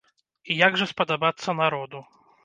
[0.53, 2.01] І як жа спадабацца народу?